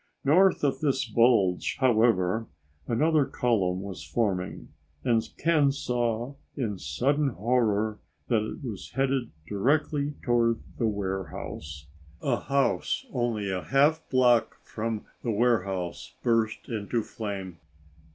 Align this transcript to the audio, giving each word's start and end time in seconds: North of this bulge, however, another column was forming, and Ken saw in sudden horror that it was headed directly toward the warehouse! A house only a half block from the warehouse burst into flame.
North 0.25 0.63
of 0.63 0.79
this 0.79 1.05
bulge, 1.05 1.77
however, 1.79 2.47
another 2.87 3.23
column 3.23 3.83
was 3.83 4.03
forming, 4.03 4.69
and 5.03 5.21
Ken 5.37 5.71
saw 5.71 6.33
in 6.57 6.79
sudden 6.79 7.27
horror 7.29 7.99
that 8.27 8.41
it 8.41 8.63
was 8.67 8.89
headed 8.93 9.29
directly 9.47 10.15
toward 10.23 10.59
the 10.79 10.87
warehouse! 10.87 11.85
A 12.19 12.37
house 12.39 13.05
only 13.13 13.51
a 13.51 13.61
half 13.61 14.09
block 14.09 14.55
from 14.65 15.05
the 15.21 15.29
warehouse 15.29 16.15
burst 16.23 16.67
into 16.67 17.03
flame. 17.03 17.59